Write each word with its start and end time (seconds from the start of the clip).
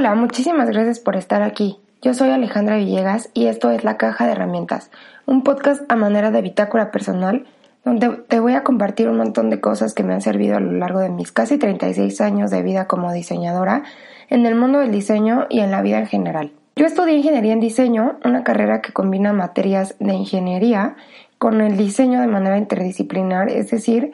Hola, 0.00 0.14
muchísimas 0.14 0.70
gracias 0.70 0.98
por 0.98 1.14
estar 1.14 1.42
aquí. 1.42 1.78
Yo 2.00 2.14
soy 2.14 2.30
Alejandra 2.30 2.76
Villegas 2.76 3.28
y 3.34 3.48
esto 3.48 3.70
es 3.70 3.84
La 3.84 3.98
Caja 3.98 4.24
de 4.24 4.32
Herramientas, 4.32 4.90
un 5.26 5.44
podcast 5.44 5.82
a 5.92 5.94
manera 5.94 6.30
de 6.30 6.40
bitácora 6.40 6.90
personal 6.90 7.44
donde 7.84 8.08
te 8.08 8.40
voy 8.40 8.54
a 8.54 8.64
compartir 8.64 9.10
un 9.10 9.18
montón 9.18 9.50
de 9.50 9.60
cosas 9.60 9.92
que 9.92 10.02
me 10.02 10.14
han 10.14 10.22
servido 10.22 10.56
a 10.56 10.60
lo 10.60 10.72
largo 10.72 11.00
de 11.00 11.10
mis 11.10 11.32
casi 11.32 11.58
36 11.58 12.18
años 12.22 12.50
de 12.50 12.62
vida 12.62 12.86
como 12.86 13.12
diseñadora 13.12 13.82
en 14.30 14.46
el 14.46 14.54
mundo 14.54 14.78
del 14.78 14.90
diseño 14.90 15.46
y 15.50 15.60
en 15.60 15.70
la 15.70 15.82
vida 15.82 15.98
en 15.98 16.06
general. 16.06 16.52
Yo 16.76 16.86
estudié 16.86 17.16
ingeniería 17.16 17.52
en 17.52 17.60
diseño, 17.60 18.18
una 18.24 18.42
carrera 18.42 18.80
que 18.80 18.94
combina 18.94 19.34
materias 19.34 19.96
de 19.98 20.14
ingeniería 20.14 20.96
con 21.36 21.60
el 21.60 21.76
diseño 21.76 22.22
de 22.22 22.26
manera 22.26 22.56
interdisciplinar, 22.56 23.50
es 23.50 23.70
decir, 23.70 24.12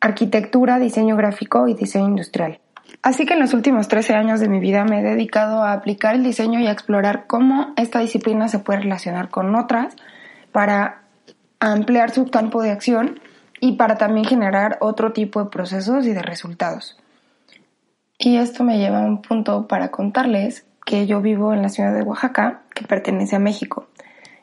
arquitectura, 0.00 0.78
diseño 0.78 1.14
gráfico 1.14 1.68
y 1.68 1.74
diseño 1.74 2.08
industrial. 2.08 2.58
Así 3.02 3.26
que 3.26 3.34
en 3.34 3.40
los 3.40 3.54
últimos 3.54 3.88
13 3.88 4.14
años 4.14 4.40
de 4.40 4.48
mi 4.48 4.60
vida 4.60 4.84
me 4.84 5.00
he 5.00 5.02
dedicado 5.02 5.62
a 5.62 5.72
aplicar 5.72 6.14
el 6.14 6.24
diseño 6.24 6.60
y 6.60 6.66
a 6.66 6.72
explorar 6.72 7.26
cómo 7.26 7.72
esta 7.76 8.00
disciplina 8.00 8.48
se 8.48 8.58
puede 8.58 8.80
relacionar 8.80 9.28
con 9.28 9.54
otras 9.54 9.94
para 10.52 11.02
ampliar 11.60 12.10
su 12.10 12.26
campo 12.30 12.62
de 12.62 12.70
acción 12.70 13.20
y 13.60 13.72
para 13.72 13.96
también 13.96 14.26
generar 14.26 14.78
otro 14.80 15.12
tipo 15.12 15.42
de 15.42 15.50
procesos 15.50 16.06
y 16.06 16.12
de 16.12 16.22
resultados. 16.22 16.98
Y 18.18 18.36
esto 18.36 18.64
me 18.64 18.78
lleva 18.78 18.98
a 18.98 19.06
un 19.06 19.22
punto 19.22 19.68
para 19.68 19.90
contarles 19.90 20.66
que 20.84 21.06
yo 21.06 21.20
vivo 21.20 21.52
en 21.52 21.62
la 21.62 21.68
ciudad 21.68 21.94
de 21.94 22.02
Oaxaca, 22.02 22.62
que 22.74 22.84
pertenece 22.84 23.36
a 23.36 23.40
México. 23.40 23.86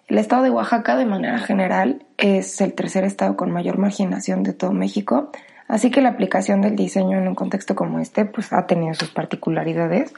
El 0.08 0.17
estado 0.17 0.44
de 0.44 0.52
Oaxaca, 0.52 0.95
de 0.95 1.06
manera 1.06 1.40
general, 1.40 2.06
es 2.17 2.62
el 2.62 2.73
tercer 2.73 3.03
estado 3.03 3.36
con 3.36 3.52
mayor 3.52 3.80
marginación 3.80 4.44
de 4.44 4.53
todo 4.53 4.72
México, 4.72 5.31
Así 5.67 5.89
que 5.89 6.02
la 6.02 6.09
aplicación 6.09 6.61
del 6.61 6.75
diseño 6.75 7.17
en 7.17 7.27
un 7.27 7.35
contexto 7.35 7.75
como 7.75 7.99
este 7.99 8.25
pues 8.25 8.53
ha 8.53 8.67
tenido 8.67 8.94
sus 8.94 9.11
particularidades 9.11 10.13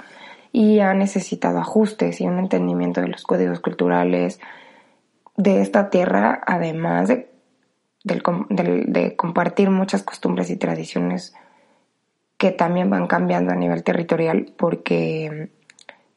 y 0.51 0.79
ha 0.79 0.93
necesitado 0.93 1.59
ajustes 1.59 2.19
y 2.19 2.27
un 2.27 2.39
entendimiento 2.39 3.01
de 3.01 3.07
los 3.07 3.23
códigos 3.23 3.59
culturales 3.59 4.39
de 5.35 5.61
esta 5.61 5.89
tierra, 5.89 6.41
además 6.45 7.09
de, 7.09 7.29
compartir 9.15 9.69
muchas 9.69 10.03
costumbres 10.03 10.49
y 10.49 10.57
tradiciones 10.57 11.33
que 12.37 12.51
también 12.51 12.89
van 12.89 13.07
cambiando 13.07 13.51
a 13.51 13.55
nivel 13.55 13.83
territorial 13.83 14.53
porque 14.57 15.49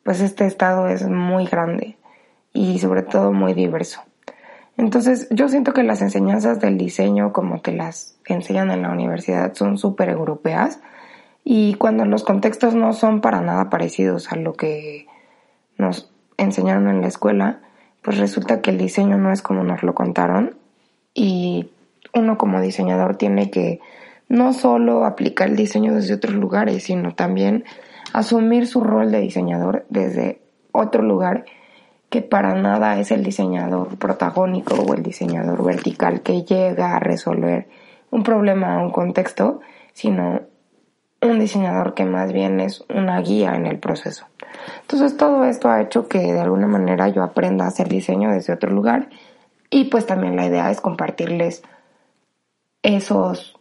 pues 0.05 0.21
este 0.21 0.47
estado 0.47 0.89
es 0.89 1.07
muy 1.07 1.47
grande 1.47 1.97
y 2.53 2.79
sobre 2.79 3.03
todo 3.03 3.33
muy 3.33 3.55
diverso. 3.55 4.03
Entonces 4.81 5.29
yo 5.31 5.47
siento 5.51 5.75
que 5.75 5.83
las 5.83 6.01
enseñanzas 6.01 6.59
del 6.59 6.79
diseño 6.79 7.35
como 7.35 7.61
te 7.61 7.71
las 7.71 8.17
enseñan 8.25 8.71
en 8.71 8.81
la 8.81 8.91
universidad 8.91 9.53
son 9.53 9.77
súper 9.77 10.09
europeas 10.09 10.81
y 11.45 11.75
cuando 11.75 12.07
los 12.07 12.25
contextos 12.25 12.75
no 12.75 12.95
son 12.95 13.21
para 13.21 13.43
nada 13.43 13.69
parecidos 13.69 14.33
a 14.33 14.37
lo 14.37 14.55
que 14.55 15.07
nos 15.77 16.11
enseñaron 16.39 16.89
en 16.89 17.03
la 17.03 17.09
escuela, 17.09 17.61
pues 18.01 18.17
resulta 18.17 18.63
que 18.63 18.71
el 18.71 18.79
diseño 18.79 19.19
no 19.19 19.31
es 19.33 19.43
como 19.43 19.65
nos 19.65 19.83
lo 19.83 19.95
contaron. 19.95 20.57
Y 21.13 21.69
uno 22.15 22.39
como 22.39 22.63
diseñador 22.63 23.17
tiene 23.17 23.51
que 23.51 23.81
no 24.31 24.55
solo 24.55 25.05
aplicar 25.05 25.51
el 25.51 25.57
diseño 25.57 25.95
desde 25.95 26.15
otros 26.15 26.37
lugares, 26.37 26.85
sino 26.85 27.15
también 27.15 27.65
asumir 28.15 28.67
su 28.67 28.81
rol 28.81 29.13
de 29.13 29.21
diseñador 29.21 29.85
desde 29.91 30.41
otro 30.73 31.03
lugar 31.03 31.45
que 32.11 32.23
para 32.23 32.55
nada 32.55 32.99
es 32.99 33.13
el 33.13 33.23
diseñador 33.23 33.97
protagónico 33.97 34.75
o 34.75 34.95
el 34.95 35.03
diseñador 35.03 35.65
vertical 35.65 36.23
que 36.23 36.43
llega 36.43 36.97
a 36.97 37.01
resolver 37.01 37.69
un 38.11 38.25
problema 38.25 38.79
o 38.79 38.85
un 38.85 38.91
contexto, 38.91 39.61
sino 39.93 40.41
un 41.23 41.39
diseñador 41.39 41.95
que 41.95 42.05
más 42.05 42.33
bien 42.33 42.61
es 42.61 42.85
una 42.93 43.21
guía 43.21 43.55
en 43.55 43.67
el 43.67 43.79
proceso. 43.79 44.27
Entonces 44.83 45.17
todo 45.17 45.45
esto 45.45 45.71
ha 45.71 45.81
hecho 45.81 46.09
que 46.09 46.19
de 46.19 46.41
alguna 46.41 46.67
manera 46.67 47.09
yo 47.09 47.23
aprenda 47.23 47.65
a 47.65 47.69
hacer 47.69 47.89
diseño 47.89 48.33
desde 48.33 48.53
otro 48.53 48.71
lugar 48.71 49.09
y 49.71 49.85
pues 49.85 50.07
también 50.07 50.35
la 50.35 50.47
idea 50.47 50.71
es 50.71 50.81
compartirles 50.81 51.63
esos 52.83 53.57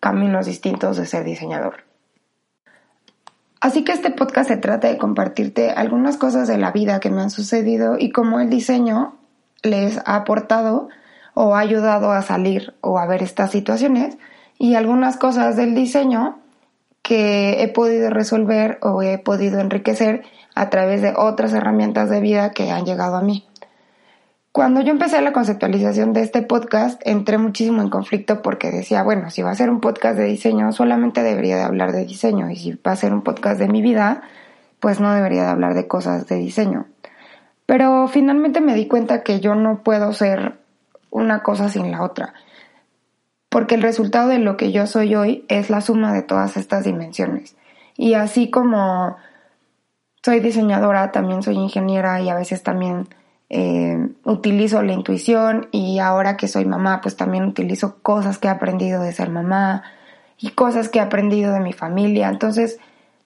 caminos 0.00 0.44
distintos 0.44 0.98
de 0.98 1.06
ser 1.06 1.24
diseñador. 1.24 1.85
Así 3.66 3.82
que 3.82 3.90
este 3.90 4.12
podcast 4.12 4.46
se 4.46 4.56
trata 4.56 4.86
de 4.86 4.96
compartirte 4.96 5.70
algunas 5.70 6.18
cosas 6.18 6.46
de 6.46 6.56
la 6.56 6.70
vida 6.70 7.00
que 7.00 7.10
me 7.10 7.20
han 7.20 7.30
sucedido 7.30 7.96
y 7.98 8.12
cómo 8.12 8.38
el 8.38 8.48
diseño 8.48 9.16
les 9.64 9.98
ha 10.06 10.14
aportado 10.14 10.88
o 11.34 11.56
ha 11.56 11.58
ayudado 11.58 12.12
a 12.12 12.22
salir 12.22 12.74
o 12.80 13.00
a 13.00 13.06
ver 13.06 13.24
estas 13.24 13.50
situaciones 13.50 14.18
y 14.56 14.76
algunas 14.76 15.16
cosas 15.16 15.56
del 15.56 15.74
diseño 15.74 16.38
que 17.02 17.60
he 17.60 17.66
podido 17.66 18.08
resolver 18.10 18.78
o 18.82 19.02
he 19.02 19.18
podido 19.18 19.58
enriquecer 19.58 20.22
a 20.54 20.70
través 20.70 21.02
de 21.02 21.14
otras 21.16 21.52
herramientas 21.52 22.08
de 22.08 22.20
vida 22.20 22.52
que 22.52 22.70
han 22.70 22.84
llegado 22.84 23.16
a 23.16 23.22
mí. 23.22 23.48
Cuando 24.56 24.80
yo 24.80 24.90
empecé 24.90 25.20
la 25.20 25.34
conceptualización 25.34 26.14
de 26.14 26.22
este 26.22 26.40
podcast, 26.40 26.98
entré 27.04 27.36
muchísimo 27.36 27.82
en 27.82 27.90
conflicto 27.90 28.40
porque 28.40 28.70
decía, 28.70 29.02
bueno, 29.02 29.28
si 29.28 29.42
va 29.42 29.50
a 29.50 29.54
ser 29.54 29.68
un 29.68 29.82
podcast 29.82 30.16
de 30.16 30.24
diseño, 30.24 30.72
solamente 30.72 31.22
debería 31.22 31.56
de 31.56 31.62
hablar 31.62 31.92
de 31.92 32.06
diseño 32.06 32.48
y 32.48 32.56
si 32.56 32.72
va 32.72 32.92
a 32.92 32.96
ser 32.96 33.12
un 33.12 33.20
podcast 33.20 33.60
de 33.60 33.68
mi 33.68 33.82
vida, 33.82 34.22
pues 34.80 34.98
no 34.98 35.12
debería 35.12 35.42
de 35.42 35.50
hablar 35.50 35.74
de 35.74 35.86
cosas 35.86 36.26
de 36.26 36.36
diseño. 36.36 36.86
Pero 37.66 38.08
finalmente 38.08 38.62
me 38.62 38.74
di 38.74 38.86
cuenta 38.88 39.22
que 39.22 39.40
yo 39.40 39.54
no 39.54 39.82
puedo 39.82 40.14
ser 40.14 40.58
una 41.10 41.42
cosa 41.42 41.68
sin 41.68 41.90
la 41.90 42.02
otra, 42.02 42.32
porque 43.50 43.74
el 43.74 43.82
resultado 43.82 44.28
de 44.28 44.38
lo 44.38 44.56
que 44.56 44.72
yo 44.72 44.86
soy 44.86 45.16
hoy 45.16 45.44
es 45.48 45.68
la 45.68 45.82
suma 45.82 46.14
de 46.14 46.22
todas 46.22 46.56
estas 46.56 46.84
dimensiones. 46.84 47.56
Y 47.94 48.14
así 48.14 48.48
como 48.48 49.18
soy 50.22 50.40
diseñadora, 50.40 51.12
también 51.12 51.42
soy 51.42 51.56
ingeniera 51.56 52.22
y 52.22 52.30
a 52.30 52.34
veces 52.34 52.62
también 52.62 53.06
eh, 53.48 54.08
utilizo 54.24 54.82
la 54.82 54.92
intuición 54.92 55.68
y 55.70 55.98
ahora 56.00 56.36
que 56.36 56.48
soy 56.48 56.64
mamá, 56.64 57.00
pues 57.00 57.16
también 57.16 57.44
utilizo 57.44 57.98
cosas 58.02 58.38
que 58.38 58.48
he 58.48 58.50
aprendido 58.50 59.02
de 59.02 59.12
ser 59.12 59.30
mamá 59.30 59.84
y 60.38 60.50
cosas 60.50 60.88
que 60.88 60.98
he 60.98 61.02
aprendido 61.02 61.52
de 61.52 61.60
mi 61.60 61.72
familia. 61.72 62.28
Entonces, 62.28 62.78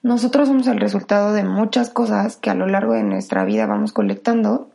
nosotros 0.03 0.47
somos 0.47 0.67
el 0.67 0.79
resultado 0.79 1.33
de 1.33 1.43
muchas 1.43 1.89
cosas 1.89 2.37
que 2.37 2.49
a 2.49 2.55
lo 2.55 2.67
largo 2.67 2.93
de 2.93 3.03
nuestra 3.03 3.43
vida 3.45 3.65
vamos 3.65 3.91
colectando 3.91 4.69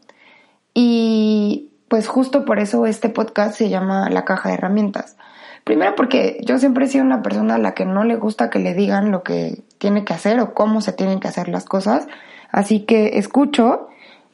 y 0.75 1.71
pues 1.89 2.09
justo 2.09 2.45
por 2.45 2.59
eso 2.59 2.87
este 2.87 3.09
podcast 3.09 3.57
se 3.57 3.69
llama 3.69 4.11
La 4.11 4.25
caja 4.25 4.49
de 4.49 4.57
herramientas. 4.57 5.17
Primero 5.65 5.95
porque 5.97 6.41
yo 6.45 6.59
siempre 6.59 6.85
he 6.85 6.89
sido 6.89 7.05
una 7.05 7.23
persona 7.23 7.57
a 7.57 7.59
la 7.59 7.75
que 7.75 7.85
no 7.85 8.05
le 8.05 8.17
gusta 8.17 8.51
que 8.51 8.61
le 8.61 8.75
digan 8.75 9.11
lo 9.11 9.23
que 9.23 9.65
tiene 9.79 10.05
que 10.05 10.15
hacer 10.15 10.39
o 10.39 10.55
cómo 10.55 10.81
se 10.81 10.93
tienen 10.93 11.19
que 11.19 11.29
hacer 11.29 11.49
las 11.49 11.65
cosas, 11.65 12.07
así 12.53 12.81
que 12.81 13.19
escucho 13.19 13.89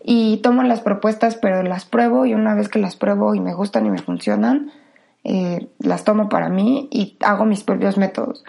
y 0.05 0.39
tomo 0.39 0.63
las 0.63 0.81
propuestas, 0.81 1.37
pero 1.37 1.63
las 1.63 1.85
pruebo 1.85 2.27
y 2.27 2.35
una 2.35 2.55
vez 2.55 2.69
que 2.69 2.79
las 2.79 2.97
pruebo 2.97 3.35
y 3.35 3.41
me 3.41 3.55
gustan 3.55 3.87
y 3.87 3.91
me 3.91 3.99
funcionan, 3.99 4.73
eh, 5.25 5.69
las 5.79 6.05
tomo 6.05 6.29
para 6.29 6.49
mí 6.49 6.89
y 6.91 7.17
hago 7.21 7.45
mis 7.45 7.63
propios 7.63 7.97
métodos. 7.97 8.45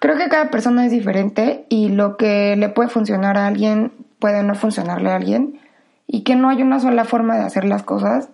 Creo 0.00 0.16
que 0.16 0.28
cada 0.28 0.50
persona 0.50 0.86
es 0.86 0.92
diferente 0.92 1.66
y 1.68 1.88
lo 1.88 2.16
que 2.16 2.56
le 2.56 2.68
puede 2.68 2.88
funcionar 2.88 3.36
a 3.36 3.46
alguien 3.46 3.92
puede 4.18 4.42
no 4.42 4.54
funcionarle 4.54 5.10
a 5.10 5.16
alguien 5.16 5.60
y 6.06 6.22
que 6.22 6.36
no 6.36 6.48
hay 6.48 6.62
una 6.62 6.80
sola 6.80 7.04
forma 7.04 7.36
de 7.36 7.44
hacer 7.44 7.64
las 7.64 7.82
cosas 7.82 8.30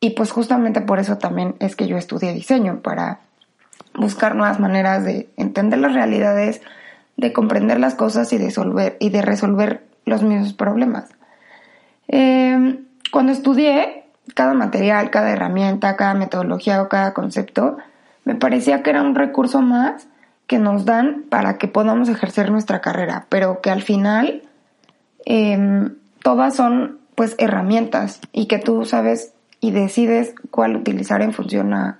y 0.00 0.10
pues 0.10 0.30
justamente 0.30 0.80
por 0.80 0.98
eso 0.98 1.18
también 1.18 1.56
es 1.58 1.74
que 1.74 1.88
yo 1.88 1.96
estudié 1.96 2.32
diseño 2.32 2.80
para 2.82 3.20
buscar 3.94 4.36
nuevas 4.36 4.60
maneras 4.60 5.04
de 5.04 5.28
entender 5.36 5.78
las 5.78 5.94
realidades, 5.94 6.60
de 7.16 7.32
comprender 7.32 7.80
las 7.80 7.94
cosas 7.94 8.32
y 8.32 8.38
de, 8.38 8.96
y 9.00 9.10
de 9.10 9.22
resolver 9.22 9.84
los 10.04 10.22
mismos 10.22 10.52
problemas. 10.52 11.08
Em, 12.08 12.86
cuando 13.12 13.32
estudié 13.32 14.04
cada 14.34 14.54
material, 14.54 15.10
cada 15.10 15.30
herramienta, 15.30 15.96
cada 15.96 16.14
metodología 16.14 16.82
o 16.82 16.88
cada 16.88 17.14
concepto, 17.14 17.78
me 18.24 18.34
parecía 18.34 18.82
que 18.82 18.90
era 18.90 19.02
un 19.02 19.14
recurso 19.14 19.62
más 19.62 20.08
que 20.46 20.58
nos 20.58 20.84
dan 20.84 21.24
para 21.28 21.58
que 21.58 21.68
podamos 21.68 22.08
ejercer 22.08 22.50
nuestra 22.50 22.80
carrera, 22.80 23.26
pero 23.28 23.60
que 23.60 23.70
al 23.70 23.82
final 23.82 24.42
em, 25.26 25.96
todas 26.22 26.56
son 26.56 26.98
pues 27.14 27.34
herramientas 27.38 28.20
y 28.32 28.46
que 28.46 28.58
tú 28.58 28.84
sabes 28.84 29.34
y 29.60 29.72
decides 29.72 30.34
cuál 30.50 30.76
utilizar 30.76 31.20
en 31.20 31.32
función 31.32 31.74
a 31.74 31.98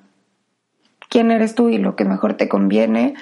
quién 1.08 1.30
eres 1.30 1.54
tú 1.54 1.68
y 1.68 1.78
lo 1.78 1.96
que 1.96 2.04
mejor 2.04 2.34
te 2.34 2.48
conviene, 2.48 3.14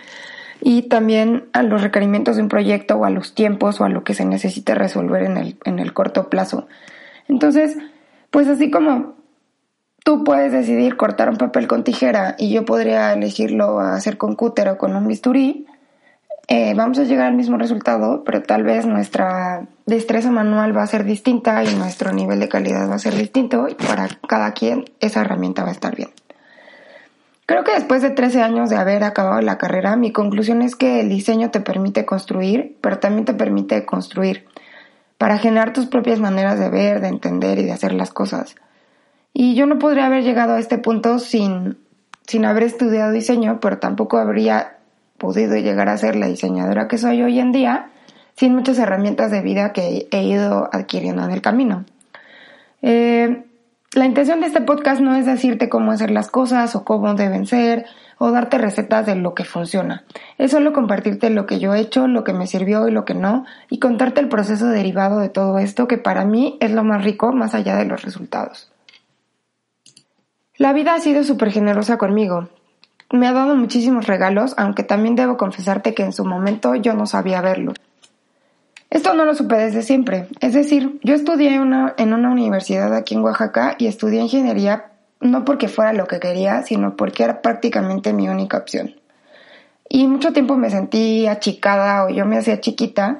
y 0.60 0.82
también 0.82 1.48
a 1.52 1.62
los 1.62 1.82
requerimientos 1.82 2.36
de 2.36 2.42
un 2.42 2.48
proyecto 2.48 2.96
o 2.96 3.04
a 3.04 3.10
los 3.10 3.34
tiempos 3.34 3.80
o 3.80 3.84
a 3.84 3.88
lo 3.88 4.04
que 4.04 4.14
se 4.14 4.24
necesite 4.24 4.74
resolver 4.74 5.22
en 5.22 5.36
el, 5.36 5.58
en 5.64 5.78
el 5.78 5.92
corto 5.92 6.28
plazo. 6.28 6.66
Entonces, 7.28 7.76
pues 8.30 8.48
así 8.48 8.70
como 8.70 9.14
tú 10.04 10.24
puedes 10.24 10.52
decidir 10.52 10.96
cortar 10.96 11.28
un 11.30 11.36
papel 11.36 11.66
con 11.66 11.84
tijera 11.84 12.36
y 12.38 12.52
yo 12.52 12.64
podría 12.64 13.12
elegirlo 13.12 13.80
a 13.80 13.94
hacer 13.94 14.18
con 14.18 14.36
cúter 14.36 14.68
o 14.68 14.78
con 14.78 14.94
un 14.94 15.08
bisturí, 15.08 15.66
eh, 16.48 16.74
vamos 16.76 16.98
a 17.00 17.04
llegar 17.04 17.26
al 17.26 17.34
mismo 17.34 17.58
resultado, 17.58 18.22
pero 18.24 18.40
tal 18.42 18.62
vez 18.62 18.86
nuestra 18.86 19.66
destreza 19.84 20.30
manual 20.30 20.76
va 20.76 20.84
a 20.84 20.86
ser 20.86 21.04
distinta 21.04 21.64
y 21.64 21.74
nuestro 21.74 22.12
nivel 22.12 22.38
de 22.38 22.48
calidad 22.48 22.88
va 22.88 22.94
a 22.94 23.00
ser 23.00 23.16
distinto 23.16 23.66
y 23.68 23.74
para 23.74 24.08
cada 24.28 24.52
quien 24.52 24.84
esa 25.00 25.22
herramienta 25.22 25.64
va 25.64 25.70
a 25.70 25.72
estar 25.72 25.96
bien. 25.96 26.10
Creo 27.46 27.62
que 27.62 27.72
después 27.72 28.02
de 28.02 28.10
13 28.10 28.42
años 28.42 28.70
de 28.70 28.76
haber 28.76 29.04
acabado 29.04 29.40
la 29.40 29.56
carrera, 29.56 29.94
mi 29.94 30.10
conclusión 30.10 30.62
es 30.62 30.74
que 30.74 31.00
el 31.00 31.08
diseño 31.08 31.52
te 31.52 31.60
permite 31.60 32.04
construir, 32.04 32.76
pero 32.80 32.98
también 32.98 33.24
te 33.24 33.34
permite 33.34 33.86
construir, 33.86 34.46
para 35.16 35.38
generar 35.38 35.72
tus 35.72 35.86
propias 35.86 36.18
maneras 36.18 36.58
de 36.58 36.68
ver, 36.68 37.00
de 37.00 37.08
entender 37.08 37.58
y 37.60 37.64
de 37.64 37.72
hacer 37.72 37.94
las 37.94 38.10
cosas. 38.10 38.56
Y 39.32 39.54
yo 39.54 39.66
no 39.66 39.78
podría 39.78 40.06
haber 40.06 40.24
llegado 40.24 40.54
a 40.54 40.58
este 40.58 40.78
punto 40.78 41.20
sin, 41.20 41.78
sin 42.26 42.44
haber 42.44 42.64
estudiado 42.64 43.12
diseño, 43.12 43.60
pero 43.60 43.78
tampoco 43.78 44.18
habría 44.18 44.78
podido 45.16 45.56
llegar 45.56 45.88
a 45.88 45.98
ser 45.98 46.16
la 46.16 46.26
diseñadora 46.26 46.88
que 46.88 46.98
soy 46.98 47.22
hoy 47.22 47.38
en 47.38 47.52
día 47.52 47.90
sin 48.36 48.54
muchas 48.54 48.78
herramientas 48.78 49.30
de 49.30 49.40
vida 49.40 49.72
que 49.72 50.08
he 50.10 50.22
ido 50.22 50.68
adquiriendo 50.72 51.24
en 51.24 51.30
el 51.30 51.40
camino. 51.40 51.84
Eh, 52.82 53.44
la 53.94 54.04
intención 54.04 54.40
de 54.40 54.48
este 54.48 54.60
podcast 54.60 55.00
no 55.00 55.14
es 55.14 55.26
decirte 55.26 55.68
cómo 55.68 55.92
hacer 55.92 56.10
las 56.10 56.30
cosas 56.30 56.74
o 56.76 56.84
cómo 56.84 57.14
deben 57.14 57.46
ser 57.46 57.86
o 58.18 58.30
darte 58.30 58.58
recetas 58.58 59.06
de 59.06 59.14
lo 59.14 59.34
que 59.34 59.44
funciona. 59.44 60.04
Es 60.38 60.50
solo 60.50 60.72
compartirte 60.72 61.30
lo 61.30 61.46
que 61.46 61.58
yo 61.58 61.74
he 61.74 61.80
hecho, 61.80 62.06
lo 62.06 62.24
que 62.24 62.32
me 62.32 62.46
sirvió 62.46 62.88
y 62.88 62.90
lo 62.90 63.04
que 63.04 63.14
no, 63.14 63.44
y 63.70 63.78
contarte 63.78 64.20
el 64.20 64.28
proceso 64.28 64.66
derivado 64.66 65.18
de 65.18 65.28
todo 65.28 65.58
esto 65.58 65.86
que 65.86 65.98
para 65.98 66.24
mí 66.24 66.56
es 66.60 66.72
lo 66.72 66.84
más 66.84 67.04
rico 67.04 67.32
más 67.32 67.54
allá 67.54 67.76
de 67.76 67.84
los 67.84 68.02
resultados. 68.02 68.70
La 70.56 70.72
vida 70.72 70.94
ha 70.94 71.00
sido 71.00 71.22
súper 71.22 71.50
generosa 71.50 71.98
conmigo. 71.98 72.48
Me 73.12 73.28
ha 73.28 73.32
dado 73.32 73.54
muchísimos 73.54 74.06
regalos, 74.06 74.54
aunque 74.56 74.82
también 74.82 75.14
debo 75.14 75.36
confesarte 75.36 75.94
que 75.94 76.02
en 76.02 76.12
su 76.12 76.24
momento 76.24 76.74
yo 76.74 76.94
no 76.94 77.06
sabía 77.06 77.40
verlo. 77.40 77.74
Esto 78.96 79.12
no 79.12 79.26
lo 79.26 79.34
supe 79.34 79.56
desde 79.56 79.82
siempre. 79.82 80.26
Es 80.40 80.54
decir, 80.54 80.98
yo 81.02 81.14
estudié 81.14 81.54
en 81.54 82.14
una 82.14 82.30
universidad 82.30 82.94
aquí 82.94 83.14
en 83.14 83.20
Oaxaca 83.20 83.76
y 83.78 83.88
estudié 83.88 84.22
ingeniería 84.22 84.86
no 85.20 85.44
porque 85.44 85.68
fuera 85.68 85.92
lo 85.92 86.06
que 86.06 86.18
quería, 86.18 86.62
sino 86.62 86.96
porque 86.96 87.24
era 87.24 87.42
prácticamente 87.42 88.14
mi 88.14 88.30
única 88.30 88.56
opción. 88.56 88.94
Y 89.90 90.06
mucho 90.06 90.32
tiempo 90.32 90.56
me 90.56 90.70
sentí 90.70 91.26
achicada 91.26 92.06
o 92.06 92.08
yo 92.08 92.24
me 92.24 92.38
hacía 92.38 92.58
chiquita 92.62 93.18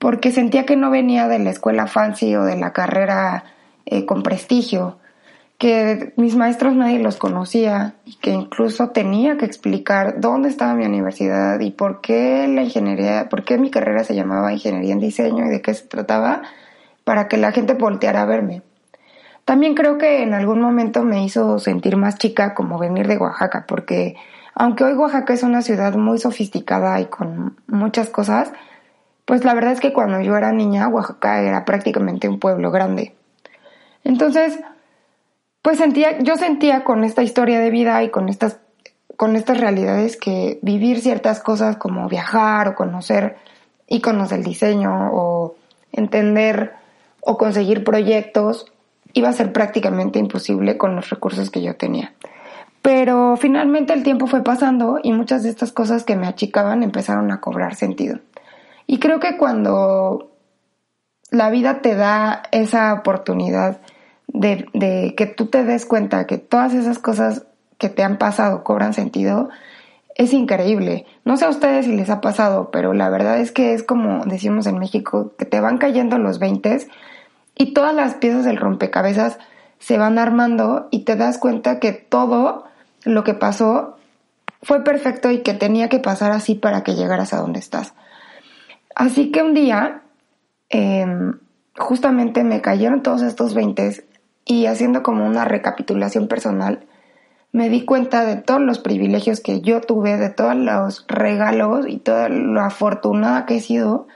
porque 0.00 0.32
sentía 0.32 0.66
que 0.66 0.74
no 0.74 0.90
venía 0.90 1.28
de 1.28 1.38
la 1.38 1.50
escuela 1.50 1.86
fancy 1.86 2.34
o 2.34 2.42
de 2.42 2.56
la 2.56 2.72
carrera 2.72 3.44
eh, 3.86 4.04
con 4.04 4.24
prestigio 4.24 4.98
que 5.62 6.12
mis 6.16 6.34
maestros 6.34 6.74
nadie 6.74 6.98
los 6.98 7.18
conocía 7.18 7.94
y 8.04 8.16
que 8.16 8.30
incluso 8.30 8.88
tenía 8.88 9.36
que 9.36 9.44
explicar 9.44 10.20
dónde 10.20 10.48
estaba 10.48 10.74
mi 10.74 10.84
universidad 10.84 11.60
y 11.60 11.70
por 11.70 12.00
qué 12.00 12.48
la 12.48 12.64
ingeniería, 12.64 13.28
por 13.28 13.44
qué 13.44 13.58
mi 13.58 13.70
carrera 13.70 14.02
se 14.02 14.16
llamaba 14.16 14.52
ingeniería 14.52 14.92
en 14.92 14.98
diseño 14.98 15.46
y 15.46 15.50
de 15.50 15.62
qué 15.62 15.72
se 15.72 15.86
trataba 15.86 16.42
para 17.04 17.28
que 17.28 17.36
la 17.36 17.52
gente 17.52 17.74
volteara 17.74 18.22
a 18.22 18.24
verme. 18.24 18.62
También 19.44 19.76
creo 19.76 19.98
que 19.98 20.24
en 20.24 20.34
algún 20.34 20.60
momento 20.60 21.04
me 21.04 21.24
hizo 21.24 21.60
sentir 21.60 21.96
más 21.96 22.18
chica 22.18 22.54
como 22.54 22.76
venir 22.80 23.06
de 23.06 23.18
Oaxaca, 23.18 23.64
porque 23.68 24.16
aunque 24.56 24.82
hoy 24.82 24.94
Oaxaca 24.94 25.32
es 25.32 25.44
una 25.44 25.62
ciudad 25.62 25.94
muy 25.94 26.18
sofisticada 26.18 27.00
y 27.00 27.04
con 27.04 27.56
muchas 27.68 28.10
cosas, 28.10 28.52
pues 29.26 29.44
la 29.44 29.54
verdad 29.54 29.70
es 29.70 29.78
que 29.78 29.92
cuando 29.92 30.20
yo 30.22 30.36
era 30.36 30.50
niña 30.50 30.88
Oaxaca 30.88 31.40
era 31.40 31.64
prácticamente 31.64 32.28
un 32.28 32.40
pueblo 32.40 32.72
grande. 32.72 33.14
Entonces, 34.02 34.58
pues 35.62 35.78
sentía, 35.78 36.18
yo 36.18 36.36
sentía 36.36 36.84
con 36.84 37.04
esta 37.04 37.22
historia 37.22 37.60
de 37.60 37.70
vida 37.70 38.02
y 38.02 38.10
con 38.10 38.28
estas, 38.28 38.58
con 39.16 39.36
estas 39.36 39.58
realidades 39.58 40.16
que 40.16 40.58
vivir 40.62 41.00
ciertas 41.00 41.40
cosas 41.40 41.76
como 41.76 42.08
viajar 42.08 42.68
o 42.68 42.74
conocer 42.74 43.36
íconos 43.86 44.30
del 44.30 44.42
diseño 44.42 45.10
o 45.12 45.54
entender 45.92 46.72
o 47.20 47.38
conseguir 47.38 47.84
proyectos 47.84 48.66
iba 49.12 49.28
a 49.28 49.32
ser 49.32 49.52
prácticamente 49.52 50.18
imposible 50.18 50.76
con 50.76 50.96
los 50.96 51.10
recursos 51.10 51.50
que 51.50 51.62
yo 51.62 51.76
tenía. 51.76 52.12
Pero 52.80 53.36
finalmente 53.36 53.92
el 53.92 54.02
tiempo 54.02 54.26
fue 54.26 54.42
pasando 54.42 54.98
y 55.00 55.12
muchas 55.12 55.44
de 55.44 55.50
estas 55.50 55.70
cosas 55.70 56.02
que 56.02 56.16
me 56.16 56.26
achicaban 56.26 56.82
empezaron 56.82 57.30
a 57.30 57.40
cobrar 57.40 57.76
sentido. 57.76 58.18
Y 58.88 58.98
creo 58.98 59.20
que 59.20 59.36
cuando 59.36 60.32
la 61.30 61.50
vida 61.50 61.80
te 61.80 61.94
da 61.94 62.42
esa 62.50 62.92
oportunidad 62.92 63.80
de, 64.32 65.14
que 65.16 65.26
tú 65.26 65.46
te 65.46 65.64
des 65.64 65.86
cuenta 65.86 66.26
que 66.26 66.38
todas 66.38 66.74
esas 66.74 66.98
cosas 66.98 67.44
que 67.78 67.88
te 67.88 68.02
han 68.02 68.18
pasado 68.18 68.64
cobran 68.64 68.94
sentido, 68.94 69.50
es 70.14 70.32
increíble. 70.32 71.06
No 71.24 71.36
sé 71.36 71.46
a 71.46 71.50
ustedes 71.50 71.86
si 71.86 71.96
les 71.96 72.10
ha 72.10 72.20
pasado, 72.20 72.70
pero 72.70 72.92
la 72.92 73.08
verdad 73.08 73.40
es 73.40 73.52
que 73.52 73.74
es 73.74 73.82
como 73.82 74.24
decimos 74.24 74.66
en 74.66 74.78
México, 74.78 75.32
que 75.38 75.44
te 75.44 75.60
van 75.60 75.78
cayendo 75.78 76.18
los 76.18 76.38
20 76.38 76.86
y 77.56 77.74
todas 77.74 77.94
las 77.94 78.14
piezas 78.14 78.44
del 78.44 78.56
rompecabezas 78.56 79.38
se 79.78 79.98
van 79.98 80.18
armando 80.18 80.88
y 80.90 81.04
te 81.04 81.16
das 81.16 81.38
cuenta 81.38 81.80
que 81.80 81.92
todo 81.92 82.64
lo 83.04 83.24
que 83.24 83.34
pasó 83.34 83.96
fue 84.62 84.84
perfecto 84.84 85.30
y 85.30 85.42
que 85.42 85.54
tenía 85.54 85.88
que 85.88 85.98
pasar 85.98 86.30
así 86.30 86.54
para 86.54 86.84
que 86.84 86.94
llegaras 86.94 87.32
a 87.32 87.38
donde 87.38 87.58
estás. 87.58 87.94
Así 88.94 89.32
que 89.32 89.42
un 89.42 89.54
día, 89.54 90.02
em, 90.68 91.38
justamente 91.76 92.44
me 92.44 92.60
cayeron 92.60 93.02
todos 93.02 93.22
estos 93.22 93.54
20 93.54 94.04
y 94.44 94.66
haciendo 94.66 95.02
como 95.02 95.26
una 95.26 95.44
recapitulación 95.44 96.28
personal, 96.28 96.86
me 97.52 97.68
di 97.68 97.84
cuenta 97.84 98.24
de 98.24 98.36
todos 98.36 98.60
los 98.62 98.78
privilegios 98.78 99.40
que 99.40 99.60
yo 99.60 99.80
tuve, 99.82 100.16
de 100.16 100.30
todos 100.30 100.56
los 100.56 101.04
regalos 101.06 101.86
y 101.86 101.98
toda 101.98 102.28
lo 102.28 102.60
afortunada 102.62 103.44
que 103.44 103.56
he 103.56 103.60
sido, 103.60 104.06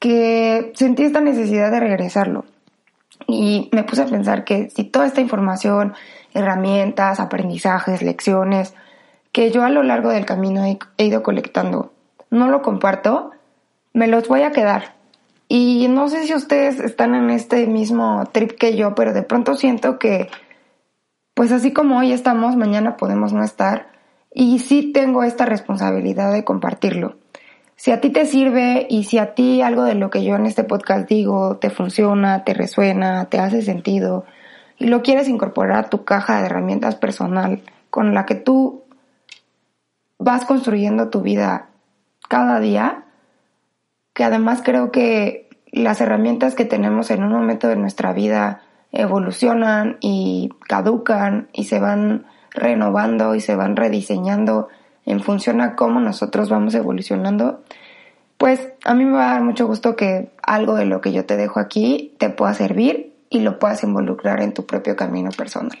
que 0.00 0.72
sentí 0.74 1.04
esta 1.04 1.20
necesidad 1.20 1.70
de 1.70 1.80
regresarlo. 1.80 2.44
Y 3.28 3.68
me 3.72 3.84
puse 3.84 4.02
a 4.02 4.06
pensar 4.06 4.44
que 4.44 4.68
si 4.70 4.84
toda 4.84 5.06
esta 5.06 5.20
información, 5.20 5.94
herramientas, 6.34 7.20
aprendizajes, 7.20 8.02
lecciones, 8.02 8.74
que 9.30 9.52
yo 9.52 9.62
a 9.62 9.70
lo 9.70 9.84
largo 9.84 10.10
del 10.10 10.26
camino 10.26 10.64
he, 10.64 10.78
he 10.96 11.04
ido 11.04 11.22
colectando, 11.22 11.92
no 12.30 12.48
lo 12.48 12.62
comparto, 12.62 13.30
me 13.92 14.08
los 14.08 14.26
voy 14.26 14.42
a 14.42 14.50
quedar 14.50 14.99
y 15.52 15.88
no 15.88 16.08
sé 16.08 16.28
si 16.28 16.32
ustedes 16.32 16.78
están 16.78 17.16
en 17.16 17.28
este 17.28 17.66
mismo 17.66 18.22
trip 18.30 18.52
que 18.52 18.76
yo, 18.76 18.94
pero 18.94 19.12
de 19.12 19.24
pronto 19.24 19.56
siento 19.56 19.98
que, 19.98 20.30
pues 21.34 21.50
así 21.50 21.72
como 21.72 21.98
hoy 21.98 22.12
estamos, 22.12 22.54
mañana 22.54 22.96
podemos 22.96 23.32
no 23.32 23.42
estar. 23.42 23.90
Y 24.32 24.60
sí 24.60 24.92
tengo 24.92 25.24
esta 25.24 25.46
responsabilidad 25.46 26.32
de 26.32 26.44
compartirlo. 26.44 27.16
Si 27.74 27.90
a 27.90 28.00
ti 28.00 28.10
te 28.10 28.26
sirve 28.26 28.86
y 28.88 29.02
si 29.02 29.18
a 29.18 29.34
ti 29.34 29.60
algo 29.60 29.82
de 29.82 29.96
lo 29.96 30.08
que 30.08 30.22
yo 30.22 30.36
en 30.36 30.46
este 30.46 30.62
podcast 30.62 31.08
digo 31.08 31.56
te 31.56 31.68
funciona, 31.68 32.44
te 32.44 32.54
resuena, 32.54 33.24
te 33.24 33.40
hace 33.40 33.62
sentido 33.62 34.26
y 34.78 34.86
lo 34.86 35.02
quieres 35.02 35.28
incorporar 35.28 35.86
a 35.86 35.90
tu 35.90 36.04
caja 36.04 36.38
de 36.38 36.46
herramientas 36.46 36.94
personal 36.94 37.60
con 37.90 38.14
la 38.14 38.24
que 38.24 38.36
tú 38.36 38.84
vas 40.18 40.44
construyendo 40.44 41.08
tu 41.08 41.22
vida 41.22 41.70
cada 42.28 42.60
día, 42.60 43.06
que 44.12 44.22
además 44.22 44.60
creo 44.62 44.92
que 44.92 45.39
las 45.72 46.00
herramientas 46.00 46.54
que 46.54 46.64
tenemos 46.64 47.10
en 47.10 47.22
un 47.22 47.32
momento 47.32 47.68
de 47.68 47.76
nuestra 47.76 48.12
vida 48.12 48.62
evolucionan 48.92 49.98
y 50.00 50.50
caducan 50.66 51.48
y 51.52 51.64
se 51.64 51.78
van 51.78 52.26
renovando 52.50 53.34
y 53.34 53.40
se 53.40 53.54
van 53.54 53.76
rediseñando 53.76 54.68
en 55.06 55.20
función 55.20 55.60
a 55.60 55.76
cómo 55.76 56.00
nosotros 56.00 56.50
vamos 56.50 56.74
evolucionando, 56.74 57.62
pues 58.38 58.72
a 58.84 58.94
mí 58.94 59.04
me 59.04 59.12
va 59.12 59.30
a 59.30 59.34
dar 59.34 59.42
mucho 59.42 59.66
gusto 59.66 59.96
que 59.96 60.30
algo 60.42 60.74
de 60.74 60.86
lo 60.86 61.00
que 61.00 61.12
yo 61.12 61.26
te 61.26 61.36
dejo 61.36 61.60
aquí 61.60 62.14
te 62.18 62.30
pueda 62.30 62.54
servir 62.54 63.14
y 63.28 63.40
lo 63.40 63.58
puedas 63.58 63.82
involucrar 63.84 64.40
en 64.42 64.54
tu 64.54 64.66
propio 64.66 64.96
camino 64.96 65.30
personal. 65.30 65.78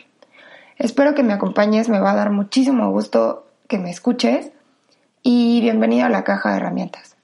Espero 0.76 1.14
que 1.14 1.22
me 1.22 1.32
acompañes, 1.32 1.88
me 1.88 2.00
va 2.00 2.12
a 2.12 2.16
dar 2.16 2.30
muchísimo 2.30 2.90
gusto 2.90 3.46
que 3.68 3.78
me 3.78 3.90
escuches 3.90 4.52
y 5.22 5.60
bienvenido 5.60 6.06
a 6.06 6.10
la 6.10 6.24
caja 6.24 6.50
de 6.50 6.56
herramientas. 6.56 7.16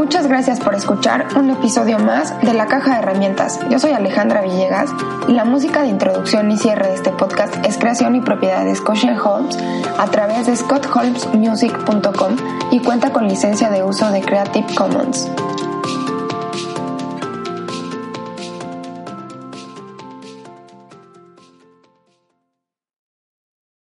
Muchas 0.00 0.26
gracias 0.26 0.60
por 0.60 0.74
escuchar 0.74 1.26
un 1.36 1.50
episodio 1.50 1.98
más 1.98 2.34
de 2.40 2.54
La 2.54 2.68
Caja 2.68 2.94
de 2.94 3.00
Herramientas. 3.00 3.60
Yo 3.68 3.78
soy 3.78 3.90
Alejandra 3.90 4.40
Villegas 4.40 4.90
y 5.28 5.32
la 5.32 5.44
música 5.44 5.82
de 5.82 5.88
introducción 5.88 6.50
y 6.50 6.56
cierre 6.56 6.88
de 6.88 6.94
este 6.94 7.10
podcast 7.10 7.54
es 7.66 7.76
creación 7.76 8.16
y 8.16 8.22
propiedad 8.22 8.64
de 8.64 8.74
Scotian 8.74 9.20
Holmes 9.20 9.58
a 9.98 10.06
través 10.06 10.46
de 10.46 10.56
scottholmesmusic.com 10.56 12.36
y 12.70 12.80
cuenta 12.80 13.12
con 13.12 13.28
licencia 13.28 13.68
de 13.68 13.82
uso 13.82 14.10
de 14.10 14.22
Creative 14.22 14.74
Commons. 14.74 15.30